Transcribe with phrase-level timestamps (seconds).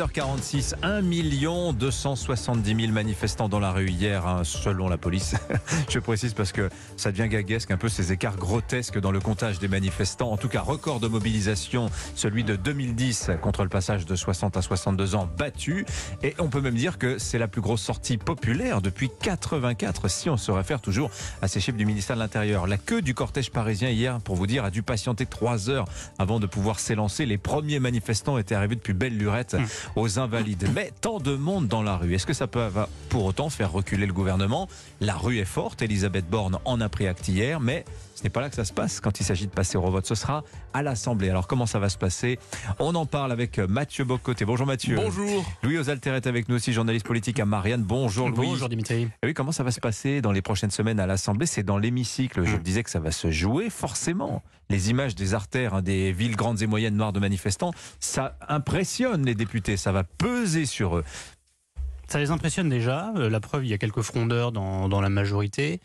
[0.00, 5.34] 8h46, 1 270 000 manifestants dans la rue hier, hein, selon la police.
[5.90, 9.58] Je précise parce que ça devient gaguesque, un peu ces écarts grotesques dans le comptage
[9.58, 10.32] des manifestants.
[10.32, 14.62] En tout cas, record de mobilisation, celui de 2010 contre le passage de 60 à
[14.62, 15.84] 62 ans battu.
[16.22, 20.30] Et on peut même dire que c'est la plus grosse sortie populaire depuis 84, si
[20.30, 21.10] on se réfère toujours
[21.42, 22.66] à ces chiffres du ministère de l'Intérieur.
[22.66, 25.84] La queue du cortège parisien hier, pour vous dire, a dû patienter trois heures
[26.18, 27.26] avant de pouvoir s'élancer.
[27.26, 29.66] Les premiers manifestants étaient arrivés depuis belle lurette hum.
[29.96, 30.68] Aux Invalides.
[30.74, 32.62] Mais tant de monde dans la rue, est-ce que ça peut
[33.10, 34.68] pour autant faire reculer le gouvernement
[35.00, 38.40] La rue est forte, Elisabeth Borne en a pris acte hier, mais ce n'est pas
[38.40, 40.06] là que ça se passe quand il s'agit de passer au vote.
[40.06, 41.28] Ce sera à l'Assemblée.
[41.28, 42.38] Alors comment ça va se passer?
[42.78, 44.44] On en parle avec Mathieu Bocoté.
[44.44, 44.94] Bonjour Mathieu.
[44.94, 45.44] Bonjour.
[45.62, 47.82] Louis Osalter est avec nous aussi, journaliste politique à Marianne.
[47.82, 48.46] Bonjour Louis.
[48.46, 49.08] Bonjour Dimitri.
[49.22, 51.46] Et oui, comment ça va se passer dans les prochaines semaines à l'Assemblée?
[51.46, 52.44] C'est dans l'hémicycle.
[52.44, 52.62] Je hum.
[52.62, 54.42] disais que ça va se jouer forcément.
[54.68, 59.24] Les images des artères hein, des villes grandes et moyennes noires de manifestants, ça impressionne
[59.24, 59.76] les députés.
[59.76, 61.04] Ça va peser sur eux.
[62.10, 63.12] Ça les impressionne déjà.
[63.16, 65.80] Euh, la preuve, il y a quelques frondeurs dans, dans la majorité.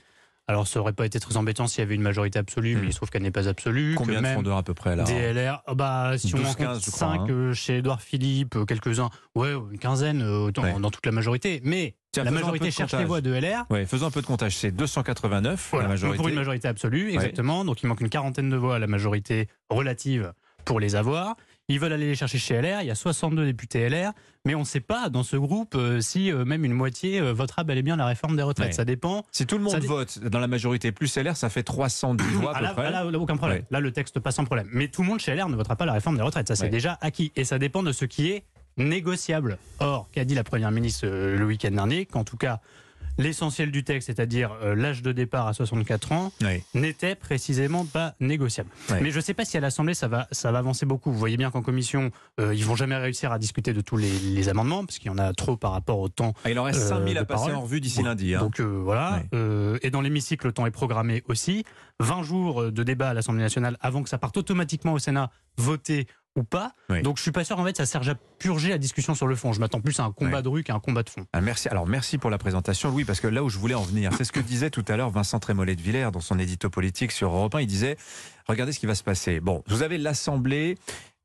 [0.48, 2.86] Alors, ça aurait pas été très embêtant s'il y avait une majorité absolue, mais hmm.
[2.86, 3.96] il se trouve qu'elle n'est pas absolue.
[3.96, 7.06] Combien de frondeurs à peu près là DLR, oh bah, si on en compte 5
[7.06, 7.26] hein.
[7.30, 10.20] euh, chez Edouard Philippe, euh, quelques-uns, ouais, une quinzaine
[10.52, 11.62] dans, toute la majorité.
[11.64, 13.66] Mais la majorité cherche les voix de LR.
[13.70, 14.56] Ouais, faisons un peu de comptage.
[14.56, 16.18] C'est 289 la majorité.
[16.18, 17.66] Pour une majorité absolue, exactement.
[17.66, 21.36] Donc il manque une quarantaine de voix à la majorité relative pour les avoir.
[21.68, 22.82] Ils veulent aller les chercher chez LR.
[22.82, 24.12] Il y a 62 députés LR,
[24.46, 27.34] mais on ne sait pas dans ce groupe euh, si euh, même une moitié euh,
[27.34, 28.76] votera bel et bien la réforme des retraites.
[28.76, 29.26] Ça dépend.
[29.32, 32.60] Si tout le monde vote dans la majorité plus LR, ça fait 310 voix à
[32.60, 32.92] ah, peu près.
[32.92, 33.64] Là, aucun problème.
[33.72, 34.68] Là, le texte passe sans problème.
[34.72, 36.48] Mais tout le monde chez LR ne votera pas la réforme des retraites.
[36.48, 37.32] Ça, c'est déjà acquis.
[37.36, 38.44] Et ça dépend de ce qui est
[38.78, 39.58] négociable.
[39.80, 42.60] Or, qu'a dit la Première ministre le week-end dernier Qu'en tout cas,
[43.18, 46.32] l'essentiel du texte, c'est-à-dire euh, l'âge de départ à 64 ans,
[46.74, 48.70] n'était précisément pas négociable.
[49.02, 51.12] Mais je ne sais pas si à l'Assemblée ça va, ça va avancer beaucoup.
[51.12, 54.50] Vous voyez bien qu'en commission, euh, ils vont jamais réussir à discuter de tous les,
[54.50, 56.34] amendements, parce qu'il y en a trop par rapport au temps.
[56.44, 58.36] Ah, il en reste 5000 euh, à passer en revue d'ici lundi.
[58.36, 58.40] Hein.
[58.40, 59.24] Donc voilà.
[59.82, 61.64] et dans l'hémicycle, le temps est programmé aussi.
[62.00, 66.08] 20 jours de débat à l'Assemblée nationale avant que ça parte automatiquement au Sénat, voter
[66.36, 66.74] ou pas.
[67.04, 69.36] Donc je suis pas sûr en fait ça sert à purger la discussion sur le
[69.36, 69.54] fond.
[69.54, 71.26] Je m'attends plus à un combat de rue qu'à un combat de fond.
[71.34, 71.70] Ah, merci.
[71.70, 74.24] Alors merci pour la présentation Louis parce que là où je voulais en venir, c'est
[74.24, 77.32] ce que disait tout à l'heure Vincent Trémollet de Villers dans son édito politique sur
[77.32, 77.98] Europe 1, il disait
[78.48, 79.40] regardez ce qui va se passer.
[79.40, 80.78] Bon, vous avez l'Assemblée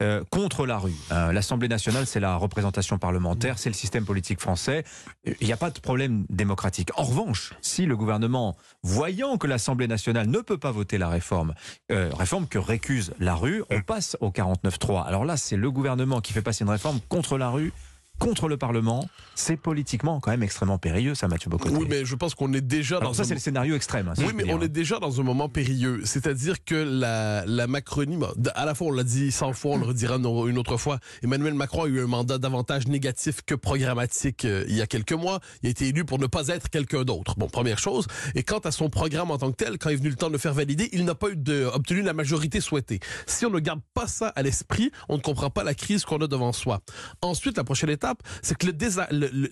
[0.03, 0.95] euh, contre la rue.
[1.13, 4.85] Euh, L'Assemblée nationale, c'est la représentation parlementaire, c'est le système politique français.
[5.25, 6.91] Il n'y a pas de problème démocratique.
[6.97, 11.55] En revanche, si le gouvernement, voyant que l'Assemblée nationale ne peut pas voter la réforme,
[11.93, 15.05] euh, réforme que récuse la rue, on passe au 49-3.
[15.07, 17.73] Alors là, c'est le gouvernement qui fait passer une réforme contre la rue
[18.21, 21.75] contre le Parlement, c'est politiquement quand même extrêmement périlleux, ça, Mathieu Bocoté.
[21.75, 24.09] Oui, mais je pense qu'on est déjà Alors dans ça, c'est le scénario extrême.
[24.09, 26.03] Hein, oui, mais on est déjà dans un moment périlleux.
[26.05, 28.19] C'est-à-dire que la, la Macronie,
[28.55, 31.55] à la fois, on l'a dit 100 fois, on le redira une autre fois, Emmanuel
[31.55, 35.41] Macron a eu un mandat davantage négatif que programmatique euh, il y a quelques mois.
[35.63, 37.35] Il a été élu pour ne pas être quelqu'un d'autre.
[37.37, 38.07] Bon, première chose.
[38.35, 40.33] Et quant à son programme en tant que tel, quand est venu le temps de
[40.33, 43.01] le faire valider, il n'a pas eu de, obtenu la majorité souhaitée.
[43.27, 46.19] Si on ne garde pas ça à l'esprit, on ne comprend pas la crise qu'on
[46.19, 46.81] a devant soi.
[47.23, 48.10] Ensuite, la prochaine étape,
[48.43, 48.67] c'est que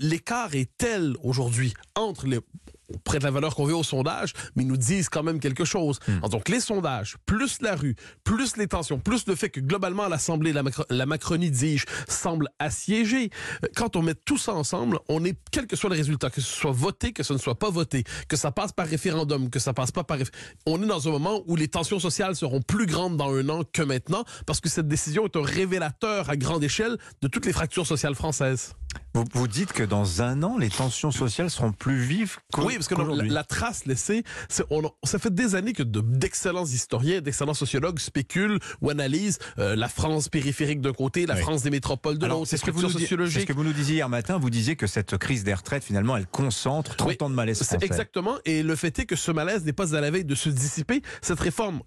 [0.00, 2.40] l'écart est tel aujourd'hui entre les
[3.04, 5.64] près de la valeur qu'on veut au sondage, mais ils nous disent quand même quelque
[5.64, 5.98] chose.
[6.06, 6.28] Hmm.
[6.28, 10.52] Donc les sondages, plus la rue, plus les tensions, plus le fait que globalement l'Assemblée,
[10.52, 13.30] la, la Macronie, dis-je, semble assiégée.
[13.64, 16.40] Euh, quand on met tout ça ensemble, on est, quel que soit le résultat, que
[16.40, 19.58] ce soit voté, que ce ne soit pas voté, que ça passe par référendum, que
[19.58, 20.18] ça passe pas par
[20.66, 23.62] on est dans un moment où les tensions sociales seront plus grandes dans un an
[23.72, 27.52] que maintenant, parce que cette décision est un révélateur à grande échelle de toutes les
[27.52, 28.74] fractures sociales françaises.
[29.18, 32.86] Vous, vous dites que dans un an, les tensions sociales seront plus vives Oui, parce
[32.86, 34.22] que la, trace laissée,
[34.70, 39.88] on, ça fait des années que d'excellents historiens, d'excellents sociologues spéculent ou analysent euh, la
[39.88, 42.46] France périphérique d'un côté, la France des métropoles de l'autre.
[42.46, 44.38] C'est ce, que vous nous ce que vous nous disiez hier matin.
[44.38, 47.84] Vous disiez que cette crise des retraites, finalement, elle concentre 30 ans de malaise français.
[47.84, 48.36] Exactement.
[48.44, 51.02] Et le fait est que ce malaise n'est pas à la veille de se dissiper.
[51.22, 51.82] Cette réforme,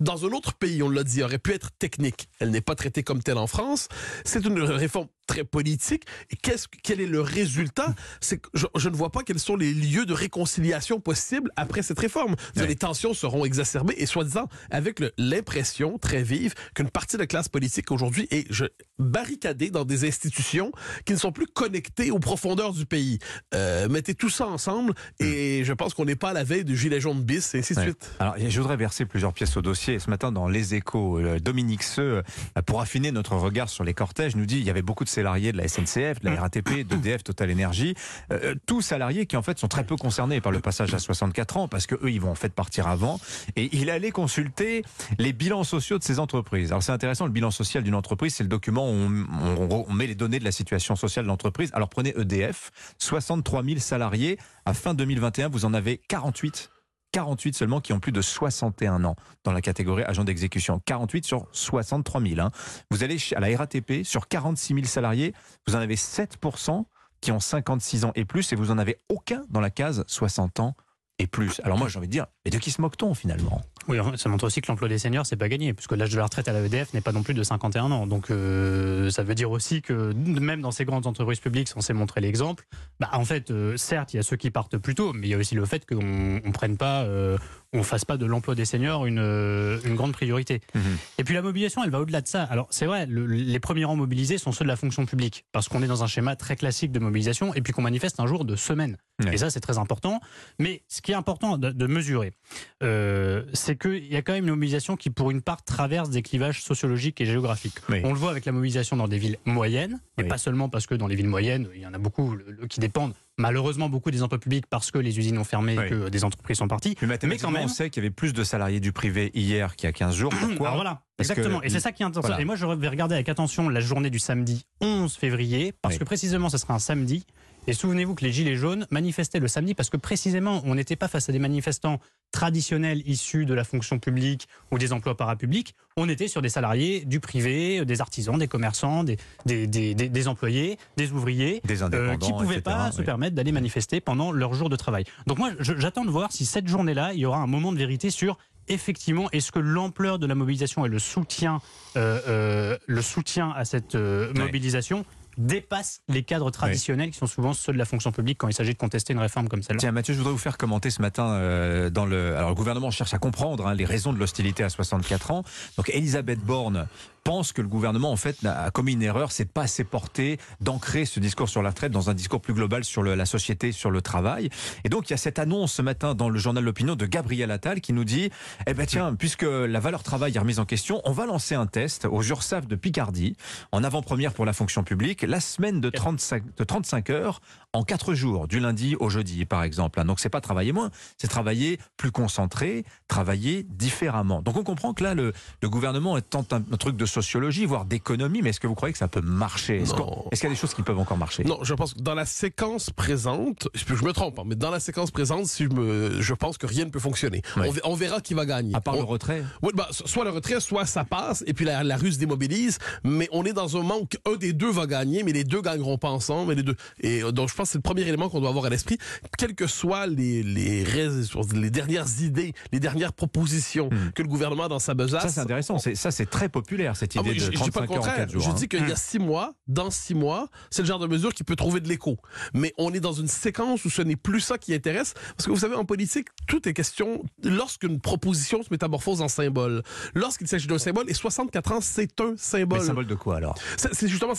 [0.00, 2.28] dans un autre pays, on l'a dit, aurait pu être technique.
[2.38, 3.88] Elle n'est pas traitée comme telle en France.
[4.24, 6.04] C'est une réforme très politique.
[6.30, 7.94] Et qu'est-ce, quel est le résultat?
[8.20, 11.98] C'est que je, ne vois pas quels sont les lieux de réconciliation possibles après cette
[11.98, 12.36] réforme.
[12.56, 17.48] Les tensions seront exacerbées et soi-disant avec l'impression très vive qu'une partie de la classe
[17.48, 18.64] politique aujourd'hui est je,
[18.98, 20.72] barricadée dans des institutions
[21.04, 23.18] qui ne sont plus connectées aux profondeurs du pays.
[23.54, 26.76] Euh, mettez tout ça ensemble et je pense qu'on n'est pas à la veille du
[26.76, 28.10] gilet jaune bis et ainsi de suite.
[28.18, 29.98] Alors je voudrais verser plusieurs pièces au dossier.
[29.98, 32.22] Ce matin dans Les Échos, euh, Dominique Seux,
[32.56, 35.08] euh, pour affiner notre regard sur les cortèges, nous dit il y avait beaucoup de
[35.12, 37.94] salariés de la SNCF, de la RATP, d'EDF, Total Energy,
[38.32, 41.56] euh, tous salariés qui en fait sont très peu concernés par le passage à 64
[41.56, 43.20] ans parce que eux ils vont en fait partir avant.
[43.56, 44.84] Et il allait consulter
[45.18, 46.70] les bilans sociaux de ces entreprises.
[46.70, 50.06] Alors c'est intéressant, le bilan social d'une entreprise, c'est le document où on, on, met
[50.06, 51.70] les données de la situation sociale de l'entreprise.
[51.74, 54.38] Alors prenez EDF, 63 000 salariés.
[54.64, 56.70] À fin 2021, vous en avez 48
[57.12, 60.80] 48 seulement qui ont plus de 61 ans dans la catégorie agent d'exécution.
[60.84, 62.40] 48 sur 63 000.
[62.40, 62.50] Hein.
[62.90, 65.34] Vous allez à la RATP, sur 46 000 salariés,
[65.66, 66.84] vous en avez 7%
[67.20, 70.60] qui ont 56 ans et plus, et vous en avez aucun dans la case 60
[70.60, 70.74] ans
[71.18, 71.60] et plus.
[71.64, 73.60] Alors moi j'ai envie de dire, mais de qui se moque-t-on finalement?
[73.88, 76.24] Oui, ça montre aussi que l'emploi des seniors, c'est pas gagné, puisque l'âge de la
[76.24, 78.06] retraite à la EDF n'est pas non plus de 51 ans.
[78.06, 82.20] Donc, euh, ça veut dire aussi que même dans ces grandes entreprises publiques, censées montrer
[82.20, 82.64] l'exemple,
[83.00, 85.30] bah, en fait, euh, certes, il y a ceux qui partent plus tôt, mais il
[85.30, 87.36] y a aussi le fait qu'on ne prenne pas, euh,
[87.72, 90.60] on fasse pas de l'emploi des seniors une, une grande priorité.
[90.74, 90.82] Mhm.
[91.18, 92.42] Et puis la mobilisation, elle va au-delà de ça.
[92.44, 95.82] Alors, c'est vrai, les premiers rangs mobilisés sont ceux de la fonction publique, parce qu'on
[95.82, 98.56] est dans un schéma très classique de mobilisation, et puis qu'on manifeste un jour de
[98.56, 98.96] semaine.
[99.30, 100.20] Et ça, c'est très important.
[100.58, 102.32] Mais ce qui est important de, de mesurer,
[102.80, 106.20] c'est c'est qu'il y a quand même une mobilisation qui, pour une part, traverse des
[106.20, 107.78] clivages sociologiques et géographiques.
[107.88, 110.94] On le voit avec la mobilisation dans des villes moyennes, et pas seulement parce que
[110.94, 112.36] dans les villes moyennes, il y en a beaucoup
[112.68, 116.08] qui dépendent malheureusement beaucoup des emplois publics parce que les usines ont fermé et que
[116.08, 116.96] des entreprises sont parties.
[117.02, 119.86] Mais, quand même, on sait qu'il y avait plus de salariés du privé hier qu'il
[119.86, 120.32] y a 15 jours.
[120.32, 121.62] Pourquoi voilà, exactement.
[121.62, 122.38] Et c'est ça qui est intéressant.
[122.38, 126.04] Et moi, je vais regarder avec attention la journée du samedi 11 février, parce que
[126.04, 127.24] précisément, ce sera un samedi.
[127.68, 131.06] Et souvenez-vous que les Gilets jaunes manifestaient le samedi parce que précisément, on n'était pas
[131.06, 132.00] face à des manifestants
[132.32, 135.74] traditionnels issus de la fonction publique ou des emplois parapublics.
[135.96, 140.28] On était sur des salariés du privé, des artisans, des commerçants, des, des, des, des
[140.28, 144.54] employés, des ouvriers, des euh, qui ne pouvaient pas se permettre d'aller manifester pendant leur
[144.54, 145.04] jour de travail.
[145.26, 148.10] Donc moi, j'attends de voir si cette journée-là, il y aura un moment de vérité
[148.10, 148.38] sur
[148.68, 151.60] effectivement, est-ce que l'ampleur de la mobilisation et le soutien,
[151.96, 155.04] euh, euh, le soutien à cette mobilisation
[155.36, 158.72] dépasse les cadres traditionnels qui sont souvent ceux de la fonction publique quand il s'agit
[158.72, 159.80] de contester une réforme comme celle-là.
[159.80, 162.36] Tiens, Mathieu, je voudrais vous faire commenter ce matin euh, dans le.
[162.36, 165.44] Alors, le gouvernement cherche à comprendre hein, les raisons de l'hostilité à 64 ans.
[165.76, 166.86] Donc, Elisabeth Borne
[167.24, 171.04] pense que le gouvernement, en fait, a commis une erreur, c'est pas assez porter, d'ancrer
[171.04, 174.02] ce discours sur la retraite dans un discours plus global sur la société, sur le
[174.02, 174.50] travail.
[174.84, 177.50] Et donc, il y a cette annonce ce matin dans le journal L'Opinion de Gabriel
[177.50, 178.30] Attal qui nous dit,
[178.66, 181.66] eh ben tiens, puisque la valeur travail est remise en question, on va lancer un
[181.66, 183.36] test aux URSAF de Picardie,
[183.72, 187.40] en avant-première pour la fonction publique, la semaine de 35, de 35 heures
[187.72, 190.02] en 4 jours, du lundi au jeudi, par exemple.
[190.04, 194.42] Donc, c'est pas travailler moins, c'est travailler plus concentré, travailler différemment.
[194.42, 195.32] Donc, on comprend que là, le,
[195.64, 198.98] gouvernement tente un, un truc de sociologie, voire d'économie, mais est-ce que vous croyez que
[198.98, 199.82] ça peut marcher?
[199.82, 201.44] Est-ce qu'il y a des choses qui peuvent encore marcher?
[201.44, 204.80] Non, je pense que dans la séquence présente, je me trompe, hein, mais dans la
[204.80, 207.42] séquence présente, si je, me, je pense que rien ne peut fonctionner.
[207.84, 208.74] On, verra qui va gagner.
[208.74, 211.84] À part le retrait Oui, bah, soit le retrait, soit ça passe, et puis la,
[211.84, 215.22] la Russe démobilise, mais on est dans un moment où un des deux va gagner,
[215.22, 216.48] mais les deux gagneront pas ensemble.
[216.48, 216.76] Mais les deux.
[217.00, 218.98] Et euh, donc, je pense que c'est le premier élément qu'on doit avoir à l'esprit,
[219.38, 224.12] quelles que soient les, les, les dernières idées, les dernières propositions hmm.
[224.14, 225.22] que le gouvernement a dans sa besace.
[225.22, 225.78] Ça, c'est intéressant.
[225.78, 228.28] Ça, c'est très populaire, cette ah, je, dis pas le contraire.
[228.28, 231.34] je dis qu'il y a six mois, dans six mois, c'est le genre de mesure
[231.34, 232.16] qui peut trouver de l'écho.
[232.54, 235.14] Mais on est dans une séquence où ce n'est plus ça qui intéresse.
[235.36, 239.82] Parce que vous savez, en politique, tout est question lorsqu'une proposition se métamorphose en symbole.
[240.14, 242.80] Lorsqu'il s'agit d'un symbole, et 64 ans, c'est un symbole.
[242.80, 243.56] Mais symbole de quoi alors?
[243.76, 244.34] C'est justement,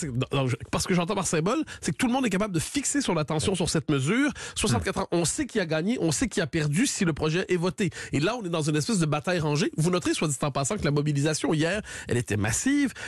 [0.72, 3.18] parce que j'entends par symbole, c'est que tout le monde est capable de fixer son
[3.18, 4.32] attention sur cette mesure.
[4.56, 7.46] 64 ans, on sait qui a gagné, on sait qui a perdu si le projet
[7.50, 7.90] est voté.
[8.14, 9.70] Et là, on est dans une espèce de bataille rangée.
[9.78, 12.53] Vous noterez, soit dit en passant, que la mobilisation hier, elle était massive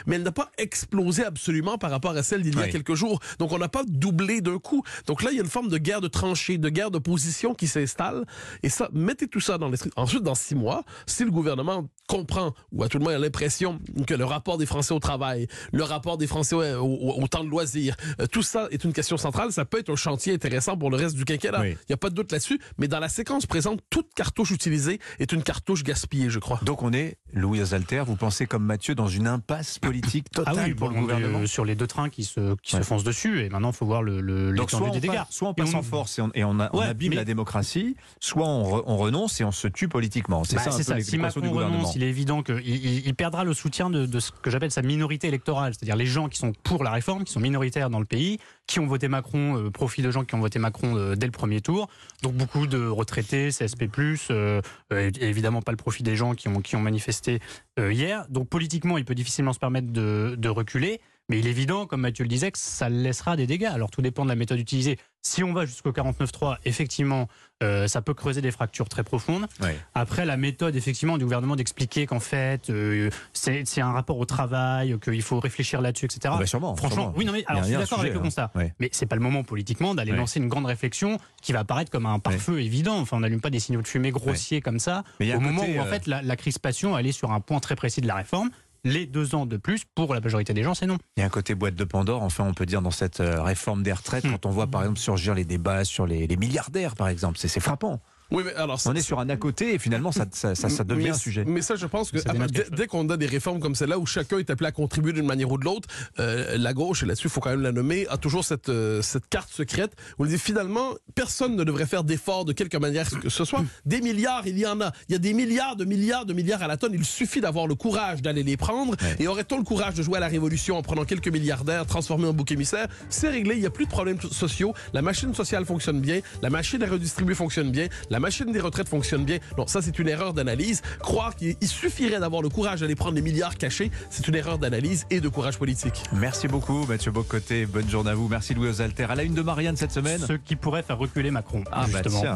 [0.05, 3.19] mais elle n'a pas explosé absolument par rapport à celle d'il y a quelques jours.
[3.39, 4.83] Donc on n'a pas doublé d'un coup.
[5.07, 7.53] Donc là, il y a une forme de guerre de tranchées, de guerre de position
[7.53, 8.25] qui s'installe.
[8.63, 9.91] Et ça, mettez tout ça dans l'esprit.
[9.95, 13.79] Ensuite, dans six mois, si le gouvernement comprend, ou à tout le moins a l'impression
[14.07, 17.95] que le rapport des Français au travail, le rapport des Français au, temps de loisirs,
[18.19, 20.97] euh, tout ça est une question centrale, ça peut être un chantier intéressant pour le
[20.97, 21.65] reste du quinquennat.
[21.67, 22.59] Il n'y a pas de doute là-dessus.
[22.77, 26.59] Mais dans la séquence présente, toute cartouche utilisée est une cartouche gaspillée, je crois.
[26.63, 30.75] Donc on est, Louis Azalter, vous pensez comme Mathieu, dans une impasse politique ah totale
[30.75, 33.71] pour le gouvernement Sur les deux trains qui se, qui se foncent dessus, et maintenant
[33.71, 35.23] il faut voir le, le Donc soit des dégâts.
[35.29, 39.51] soit on passe en force et on, abîme la démocratie, soit on, renonce et on
[39.51, 40.43] se tue politiquement.
[40.43, 41.94] C'est bah, ça un peu si Macron du gouvernement.
[41.95, 45.73] Il est évident qu'il il perdra le soutien de, ce que j'appelle sa minorité électorale,
[45.73, 48.79] c'est-à-dire les gens qui sont pour la réforme, qui sont minoritaires dans le pays, qui
[48.79, 51.61] ont voté Macron, euh, profit de gens qui ont voté Macron euh, dès le premier
[51.61, 51.87] tour.
[52.21, 53.89] Donc beaucoup de retraités, CSP+,
[54.29, 54.61] euh,
[54.91, 57.39] et évidemment pas le profit des gens qui ont, qui ont manifesté
[57.77, 58.25] hier.
[58.29, 61.01] Donc politiquement, il peut difficilement se permettre de reculer.
[61.29, 63.65] Mais il est évident, comme Mathieu le disait, que ça laissera des dégâts.
[63.65, 64.99] Alors tout dépend de la méthode utilisée.
[65.23, 67.27] Si on va jusqu'au 49.3, effectivement,
[67.63, 69.47] euh, ça peut creuser des fractures très profondes.
[69.95, 74.99] Après, la méthode, effectivement, du gouvernement d'expliquer qu'en fait, euh, c'est un rapport au travail,
[74.99, 76.31] qu'il faut réfléchir là-dessus, etc.
[76.31, 77.13] Ah bah sûrement, Franchement, sûrement.
[77.17, 78.21] oui, non, mais alors, je suis d'accord avec le hein.
[78.21, 78.51] constat.
[78.53, 78.75] Ouais.
[78.79, 82.05] Mais c'est pas le moment politiquement d'aller lancer une grande réflexion qui va apparaître comme
[82.05, 82.99] un pare-feu évident.
[82.99, 85.03] Enfin, on n'allume pas des signaux de fumée grossiers comme ça.
[85.19, 87.39] Mais Au moment côté, où, en euh, fait, la, la crispation, elle est sur un
[87.39, 88.51] point très précis de la réforme.
[88.85, 90.97] Les deux ans de plus, pour la majorité des gens, c'est non.
[91.17, 93.41] Il y a un côté boîte de Pandore, enfin on peut dire dans cette euh,
[93.41, 94.31] réforme des retraites, Hmm.
[94.31, 97.59] quand on voit par exemple surgir les débats sur les, les milliardaires par exemple, c'est
[97.59, 97.99] frappant.
[98.31, 100.83] Oui, mais alors, On est sur un à côté et finalement ça, ça, ça, ça
[100.83, 101.43] devient mais, un sujet.
[101.45, 102.33] Mais ça, je pense que ah,
[102.71, 105.51] dès, qu'on a des réformes comme celle-là où chacun est appelé à contribuer d'une manière
[105.51, 105.87] ou de l'autre,
[106.19, 109.01] euh, la gauche, et là-dessus, il faut quand même la nommer, a toujours cette, euh,
[109.01, 113.09] cette carte secrète où on dit finalement, personne ne devrait faire d'efforts de quelque manière
[113.09, 113.63] que ce soit.
[113.85, 114.91] Des milliards, il y en a.
[115.07, 116.93] Il y a des milliards de milliards de milliards à la tonne.
[116.93, 118.95] Il suffit d'avoir le courage d'aller les prendre.
[119.01, 119.15] Ouais.
[119.19, 122.33] Et aurait-on le courage de jouer à la révolution en prenant quelques milliardaires, transformés en
[122.33, 123.55] bouc émissaire C'est réglé.
[123.55, 124.73] Il n'y a plus de problèmes sociaux.
[124.93, 126.21] La machine sociale fonctionne bien.
[126.41, 127.87] La machine à redistribuer fonctionne bien.
[128.09, 129.37] La machine des retraites fonctionne bien.
[129.57, 130.81] Non, ça, c'est une erreur d'analyse.
[130.99, 134.57] Croire qu'il il suffirait d'avoir le courage d'aller prendre les milliards cachés, c'est une erreur
[134.57, 136.03] d'analyse et de courage politique.
[136.13, 138.27] Merci beaucoup Mathieu Bocoté, bonne journée à vous.
[138.27, 139.05] Merci Louis aux Alter.
[139.09, 140.19] À la une de Marianne cette semaine.
[140.27, 142.21] Ce qui pourrait faire reculer Macron, Ah bah justement.
[142.21, 142.33] tiens.